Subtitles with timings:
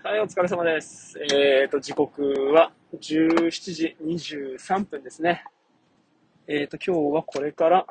[0.00, 1.18] はい、お疲れ様です。
[1.34, 2.22] えっ、と、時刻
[2.54, 5.42] は17時23分ですね。
[6.46, 7.84] えっ、と、今日はこれから、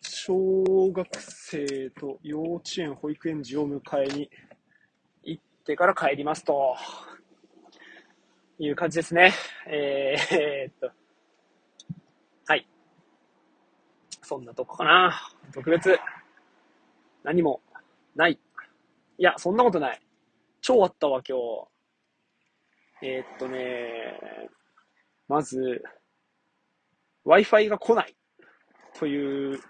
[0.00, 4.30] 小学生と幼稚園、保育園児を迎えに
[5.22, 6.74] 行ってから帰りますと、
[8.58, 9.32] いう感じですね。
[9.68, 10.90] えーえーっと、
[12.48, 12.66] はい。
[14.20, 15.14] そんなとこかな。
[15.54, 15.96] 特別、
[17.22, 17.60] 何も
[18.16, 18.32] ない。
[19.16, 20.00] いや、そんなことない。
[20.62, 21.68] 超あったわ、今日。
[23.02, 23.58] えーっとね、
[25.28, 25.82] まず、
[27.26, 28.16] Wi-Fi が来ない
[28.94, 29.60] という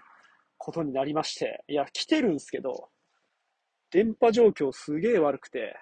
[0.57, 2.89] ことになりまして、いや、来てるんすけど、
[3.91, 5.75] 電波状況すげえ悪くて、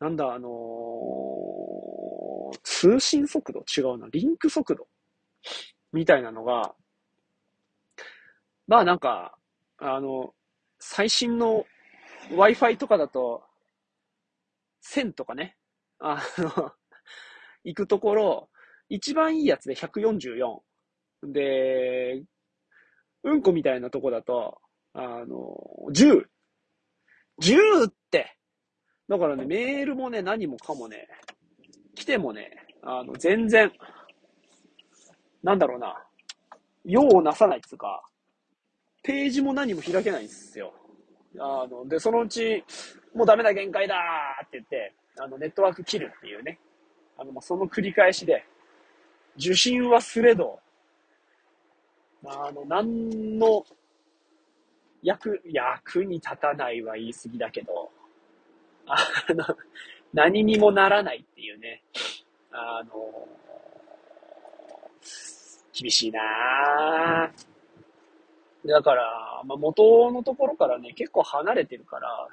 [0.00, 1.46] なんだ、あのー
[2.62, 4.86] 通信速度違うな、リンク速度
[5.92, 6.74] みたいなのが、
[8.68, 9.36] まあなんか、
[9.78, 10.34] あの、
[10.78, 11.64] 最新の
[12.30, 13.45] Wi-Fi とかだと、
[14.94, 15.56] 1000とかね、
[15.98, 16.72] あの、
[17.64, 18.50] 行くところ、
[18.88, 20.60] 一番いいやつで144。
[21.22, 22.22] で、
[23.24, 24.60] うんこみたいなとこだと、
[24.92, 25.56] あの、
[25.92, 26.26] 10。
[27.40, 28.36] 10って
[29.08, 31.08] だからね、メールもね、何もかもね、
[31.94, 32.50] 来てもね、
[32.82, 33.72] あの、全然、
[35.42, 36.04] なんだろうな、
[36.84, 38.02] 用をなさないっつうか、
[39.04, 40.72] ページも何も開けないんですよ。
[41.38, 42.64] あの、で、そのうち、
[43.16, 43.96] もうダメだ、限界だ
[44.44, 46.58] って言って、あの、ネットワーク切るっていうね。
[47.16, 48.44] あの、その繰り返しで、
[49.38, 50.60] 受信はすれど、
[52.22, 53.64] まああの、何の
[55.02, 57.90] 役、役に立たないは言い過ぎだけど、
[58.86, 58.98] あ
[59.30, 59.44] の、
[60.12, 61.82] 何にもならないっていうね、
[62.50, 63.26] あの、
[65.72, 67.32] 厳しいな。
[68.66, 72.28] だから、まあ、元のところからね、結構離れてるから、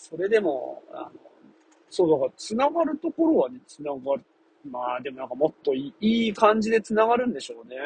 [0.00, 1.10] それでも、あの、
[1.90, 4.24] そう、だから、繋がるところはね、繋がる。
[4.64, 7.76] まあ、でもなんかもっといいいい感じで繋がるんでしょうね。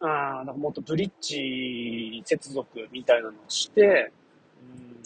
[0.00, 4.12] ああ、なんかもっとブリッジ接続みたいなのをして、
[4.62, 5.02] うん、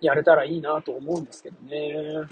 [0.00, 2.28] やれたらいいなと思うんですけどね。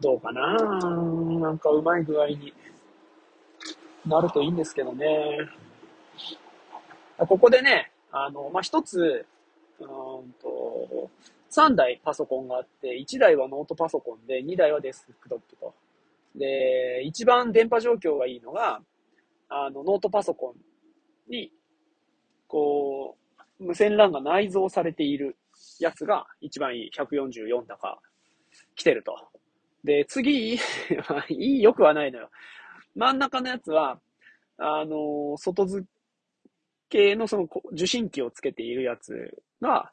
[0.00, 2.52] どうかななんかうまい具合に
[4.06, 5.48] なるといいんですけどね。
[7.26, 9.26] ここでね、あの、まあ、一つ、
[9.80, 9.86] うん
[10.40, 11.10] と、
[11.50, 15.74] 3台パソコンがあって、1台はノートパソコンで、2台はデスクトップと。
[16.36, 18.80] で、一番電波状況がいいのが、
[19.48, 20.54] あの、ノートパソコ
[21.28, 21.50] ンに、
[22.46, 23.16] こ
[23.60, 25.36] う、無線 LAN が内蔵されている
[25.80, 26.90] やつが一番いい。
[26.96, 27.98] 144だか、
[28.76, 29.16] 来てると。
[29.84, 30.58] で、次、
[31.08, 32.30] ま あいい、よくはないのよ。
[32.94, 33.98] 真ん中のやつは、
[34.58, 35.86] あの、外付
[36.88, 39.92] けのその受信機をつけているやつが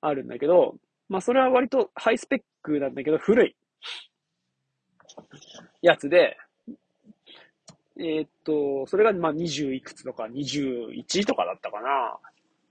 [0.00, 0.76] あるんだけど、
[1.08, 3.56] まあそれは割とハイスペックなんだけど、古い
[5.82, 6.36] やつで、
[7.98, 12.16] えーっと、それがまあ20いくつとか21とかだったかな。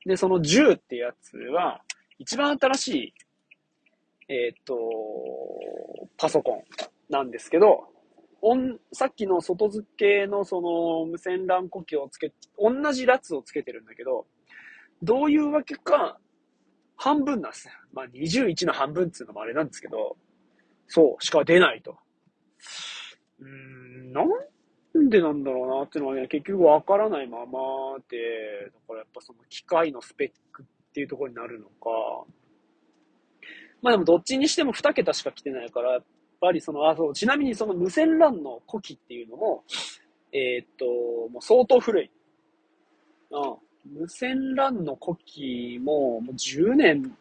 [0.05, 1.81] で、その10ってやつは、
[2.17, 3.13] 一番新しい、
[4.29, 4.77] えーっと、
[6.17, 6.63] パソコン
[7.09, 7.89] なんですけど、
[8.93, 14.27] さっきの外付けのその無線 LAN 呼吸をつけ、同じラツをつけてるんだけど、
[15.01, 16.19] どういうわけか、
[16.95, 17.73] 半分なんですね。
[17.93, 20.17] まあ21の半分っていうのもあれなんですけど、
[20.87, 21.97] そう、しか出ないと。
[23.39, 28.17] うん、なんでなんだろうなっていうのはね、結局わからないままで、
[28.65, 32.25] だからやっぱその機械のスペックっていうところになるのか、
[33.81, 36.03] まあでもどっちにしても2桁しか来てないから、やっ
[36.39, 39.63] ぱりその、あ、そう、ちなみにその無線 LAN の呼気っていうのも、
[40.31, 40.85] えーっと、
[41.31, 42.09] もう相当古い。
[43.31, 44.01] うん。
[44.01, 47.15] 無線 LAN の呼気も、もう10年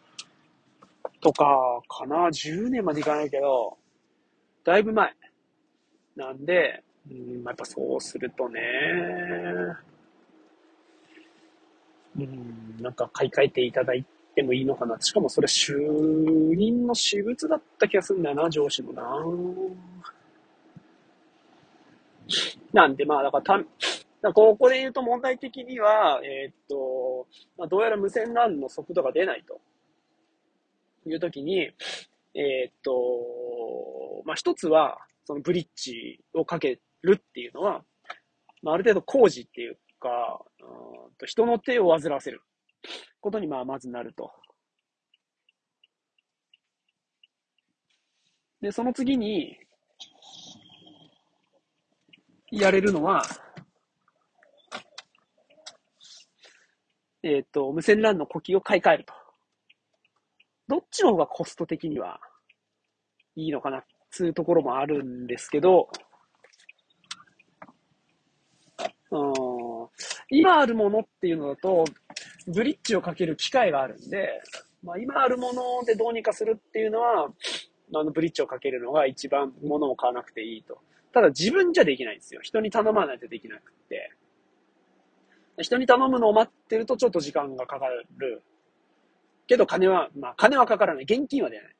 [1.21, 3.77] とかかな、10年までいかないけど、
[4.65, 5.15] だいぶ前。
[6.17, 8.61] なんで、うん、やっぱそうするとね、
[12.19, 14.05] うん、なんか買い替えていただい
[14.37, 15.01] てもいいのかな。
[15.01, 15.75] しかもそれ、就
[16.55, 19.25] 任の私物だった気がするんだよな、上司のな。
[22.73, 23.65] なんで、まあ、だから
[24.23, 29.59] た、ここで言うと問題的には、えーっと、まあ、どうやら無線 LAN の速度が出ないと
[31.09, 31.61] いうときに、
[32.35, 32.93] えーっと、
[34.27, 37.83] まあ、一つは、そのブリッジをかけるっていうのは、
[38.63, 40.65] まあ、ある程度工事っていうか、う
[41.09, 42.43] んと人の手を煩わせる
[43.21, 44.33] ことに、まあ、まずなると。
[48.61, 49.59] で、その次に、
[52.51, 53.23] やれるのは、
[57.23, 59.13] えっ、と、無線 LAN の呼吸を買い替えると。
[60.69, 62.21] どっちの方がコスト的には
[63.35, 65.89] いいのかな、つうところもあるんですけど、
[69.11, 69.33] うん、
[70.31, 71.85] 今あるものっていうのだと、
[72.47, 74.43] ブリッジをかける機会があるんで、
[74.83, 77.29] まあ、今あるものでどうにかするっていうのは、
[77.95, 80.79] あの、ブリッジをかけるのが一番物を買わなくていいと。
[81.13, 82.41] ただ自分じゃできないんですよ。
[82.43, 84.13] 人に頼まないとできなくって。
[85.59, 87.87] 人に頼むのを待ってるとちょっと時間がかか
[88.19, 88.43] る。
[89.47, 91.05] けど金は、まあ金はかからない。
[91.05, 91.77] 現金は出ない。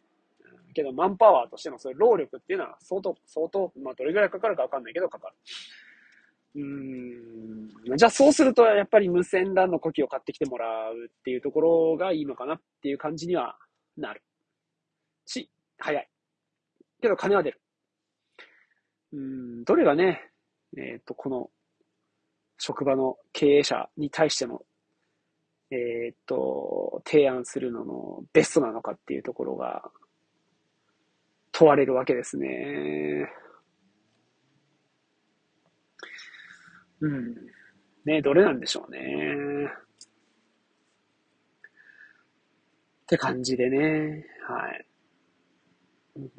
[0.73, 5.35] けどマンパワーとしてのそういう労力っていうのは相当、相当、まあどれぐらいかかるかわかんないけどかかる。
[6.57, 7.97] うん。
[7.97, 13.57] じゃあそうするとやっぱり無線 LAN の呼吸を買ってきてもらうっていうところがいいのかなっていう感じには
[13.97, 14.23] なる。
[15.27, 16.09] し、早い。
[17.01, 17.61] けど金は出る。
[19.13, 20.31] うん、どれがね、
[20.77, 21.51] えっ、ー、と、この
[22.59, 24.63] 職場の経営者に対しての、
[25.71, 29.91] えっ、ー、と、提案するののベストなのかっていうところが
[31.53, 33.29] 問われるわけですね。
[37.01, 37.35] うん。
[38.05, 38.99] ね、どれなんでしょうね。
[43.03, 44.27] って感じでね。
[44.49, 44.87] はい。
[46.17, 46.31] うん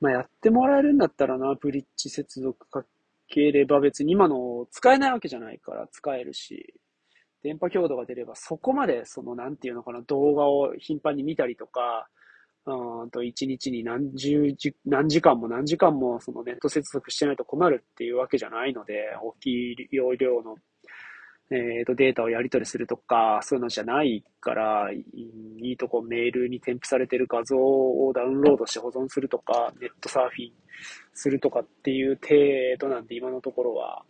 [0.00, 2.84] まあ、やってもらえるんだったらな、ブリッジ接続か
[3.28, 6.74] ければ別に今の使えないわけじゃないから使えるし、
[7.42, 12.08] 電波強度が出ればそこまでそのなんていうのかな、動画を頻繁に見たりとか、
[12.66, 20.56] うんと一日に何十時、何時間も何時間もそのネット接続してないと困るっていうわけじゃないので、大きい容量の
[21.50, 25.04] えっ、ー、と、データをやり取りするとか、そういうのじゃないから、い
[25.60, 30.52] いとこメールに添付されてる画像をダウンロードして保存するとか、ネットサーフィン
[31.14, 32.34] するとかっていう程
[32.80, 34.02] 度なんで、今のところは、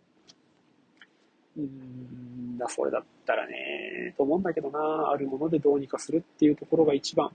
[1.59, 7.31] うーん、だ、それだったらね、と思うんだけどな、あるものでどうにかするっていうところが一番。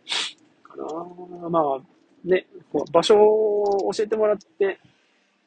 [0.71, 1.49] かな。
[1.49, 1.79] まあ、
[2.23, 2.45] ね、
[2.91, 4.79] 場所を教えてもらって、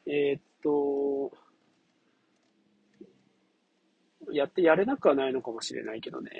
[0.05, 1.31] えー、っと、
[4.31, 6.31] やってやれなくはないのかもしれないけどね。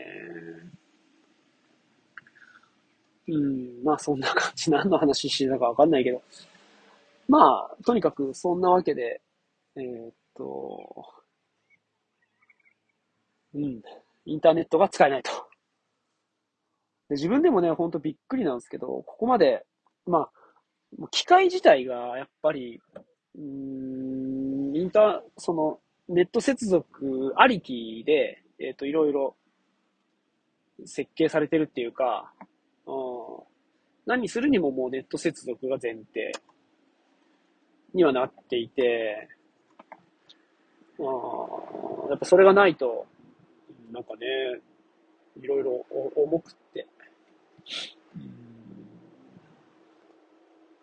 [3.27, 4.71] うん、まあそんな感じ。
[4.71, 6.21] 何の話してたかわかんないけど。
[7.27, 9.21] まあ、とにかくそんなわけで、
[9.75, 11.05] えー、っと、
[13.55, 13.81] うん、
[14.25, 15.31] インターネットが使えないと。
[17.09, 19.65] で自分でもね、ほんとびっくりなんですけど、ここまで、
[20.05, 20.29] ま
[21.01, 22.81] あ、機械自体がやっぱり、
[23.37, 29.35] うん、インター、その、ネット接続ありきで、えっ、ー、と、いろいろ
[30.85, 32.31] 設計されてるっていうか、
[32.85, 32.93] うん、
[34.05, 36.31] 何するにももうネット接続が前提
[37.93, 39.29] にはなっていて、
[40.99, 43.05] うん、やっぱそれがないと、
[43.91, 44.25] なんかね、
[45.41, 45.85] いろいろ
[46.15, 46.87] 重くって、
[48.15, 48.31] うん、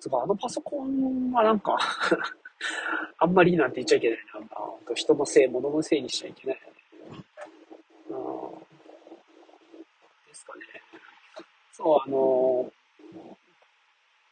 [0.00, 1.76] つかあのパソコンはなんか
[3.19, 4.19] あんまりなんて言っちゃいけない
[4.50, 4.94] な。
[4.94, 6.61] 人のせい、物のせいにしちゃいけない。
[8.11, 8.58] うん、
[10.26, 10.62] ですかね。
[11.73, 12.73] そう、あの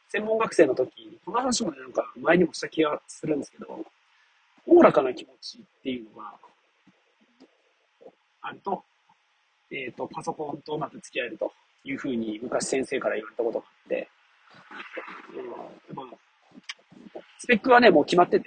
[0.09, 3.85] 専門学生の時、この話もなんか前にもした気がするんですけど、
[4.67, 6.33] おおらかな気持ちっていうのが
[8.41, 8.83] あると、
[9.71, 14.09] えっ、ー、と、パソコンとうまく付き合えるというふうに昔先生から言われたことがあって、
[15.89, 16.31] うん、まあ
[17.41, 18.45] スペックはね、もう決まってて、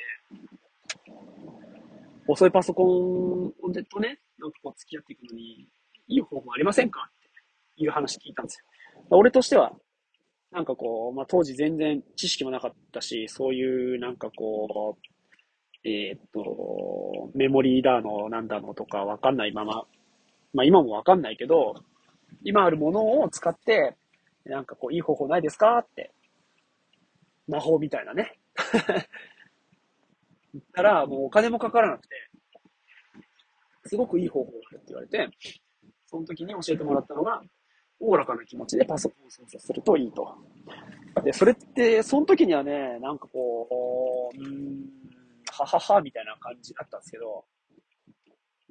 [2.29, 5.69] 遅いパソコンとね、なんかこう付き合っていくのに、
[6.07, 7.13] いい方法ありませんかっ
[7.77, 9.07] ていう話聞いたんですよ。
[9.11, 9.73] 俺としては、
[10.53, 19.85] なんかこう、まあ、当時全然知識もなかったし、そういうなんかこう、えー、っと、メモリーだの、なんだのとかわかんないまま、
[20.53, 21.75] まあ今もわかんないけど、
[22.45, 23.97] 今あるものを使って、
[24.45, 25.79] なんかこう、いい方法ないですか？
[25.79, 26.13] って、
[27.49, 28.39] 魔法みたいなね、
[30.53, 32.15] 言ったら、もうお金もかからなくて、
[33.87, 35.29] すごくいい方法があるって言われて、
[36.07, 37.43] その時に教えてもらったのが、
[38.01, 40.37] おおらかな気持ちでパソコンを操作するといいと。
[41.25, 44.85] で、それって、その時にはね、なんかこう、うん、
[45.51, 47.45] ははは、みたいな感じだったんですけど、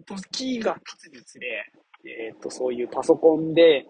[0.05, 1.71] 時が経つにつれ、
[2.05, 3.85] えっ、ー、と、そういうパソコンで、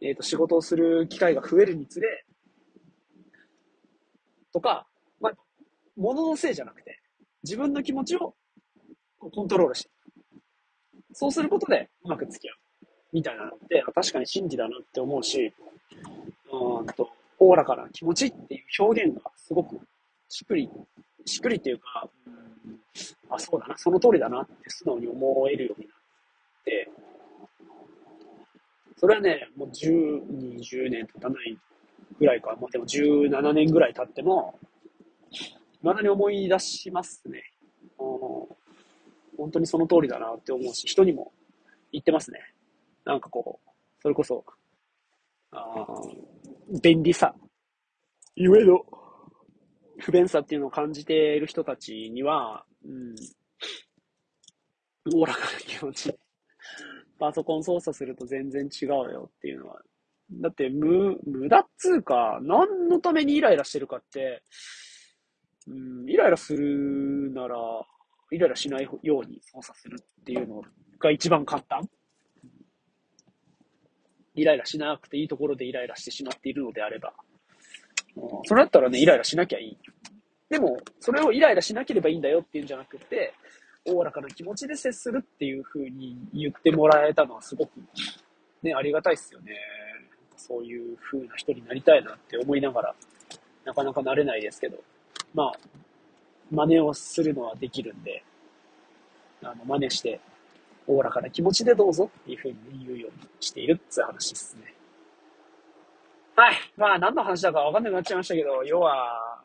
[0.00, 2.24] えっ、ー、と、仕事をする機会が増えるにつれ、
[4.52, 4.86] とか、
[5.20, 5.32] まあ、
[5.96, 7.00] 物のせいじゃなくて、
[7.42, 8.34] 自分の気持ちを
[9.18, 9.90] コントロールして、
[11.12, 12.56] そうすることでうまく付き合う。
[13.12, 15.52] みたいなのって、確かに真理だなって思うし、
[16.52, 19.80] うんと、おおらかな気持ちっていう表現がすごく
[20.28, 20.70] しっくり、
[21.24, 22.80] しっくりっていうか、うん、
[23.30, 25.96] あ、そうだな、その通りだなって素直に思えるようになっ
[26.64, 26.90] て、
[28.98, 31.56] それはね、もう10、20年経たない
[32.18, 34.58] ぐらいか、まあでも17年ぐらい経っても、
[35.80, 37.42] 未だに思い出しますね。
[39.36, 41.32] 本当にその通りだなって思うし、人にも
[41.92, 42.40] 言ってますね。
[43.04, 43.70] なんかこう、
[44.02, 44.44] それこそ、
[45.52, 45.86] あ
[46.82, 47.34] 便利さ、
[48.34, 48.84] ゆえの
[50.00, 53.14] 不便さっていうのを感じている人たちには、うん、
[55.14, 56.14] おおらかな気持ち。
[57.18, 59.80] パソコン操作すると全然違うよっていうのは。
[60.30, 64.42] だって無、無駄っつうか、何のためにイライラしてるかって、
[65.66, 67.56] うん、イライラするなら、
[68.30, 70.62] イライラしないように操作するっていうの
[70.98, 71.88] が一番簡単。
[74.34, 77.12] イライラしなくていいところでイライラしてしまっているのであれば、
[78.44, 79.78] それだったらね、イライラしなきゃいい。
[80.48, 83.34] でも、それをイライラしなければいいんだよっていうんじゃなくて、
[83.88, 87.70] おおらかな気持ちで接するっていう風に言ってもらえたのはすごく、
[88.62, 89.52] ね、ありがたいっすよね。
[90.36, 92.94] そういう風な人になりたいなって思いながら、
[93.64, 94.78] なかなかなれないですけど、
[95.34, 95.52] まあ、
[96.50, 98.22] 真似をするのはできるんで、
[99.42, 100.20] あの、真似して、
[100.86, 104.74] おおらかな気持ちでどうぞっていう風に言うようにしているっていう話ですね。
[106.34, 106.54] はい。
[106.76, 109.42] まあ、何の話だかわかんなくなっちゃいましたけど、要は、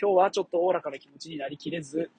[0.00, 2.10] 今日はちょっとおおらかな気持ちになりきれず、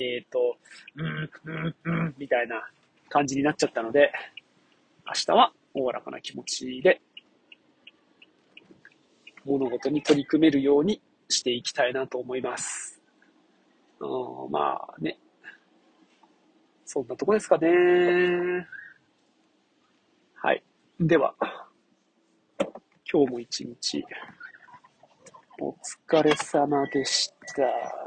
[0.00, 0.56] えっ、ー、と、
[0.96, 2.68] うん、うん、うん、みたいな
[3.08, 4.12] 感じになっちゃったので、
[5.06, 7.00] 明日はおおらかな気持ちで、
[9.44, 13.00] 物事に取り組めるようにしていきたいなと思います。
[14.00, 15.18] うん、まあね。
[16.84, 18.66] そんなとこですかね。
[20.34, 20.62] はい。
[21.00, 21.34] では、
[23.10, 24.04] 今日も一日、
[25.60, 28.03] お疲れ様でした。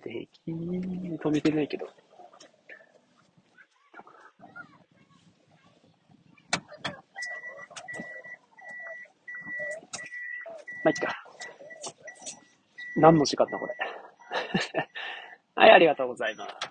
[0.00, 1.86] てて平気止めてないけど。
[10.84, 11.24] まあ、いっか。
[12.96, 13.74] 何の時間だ、これ。
[15.54, 16.67] はい、ありがとうございます。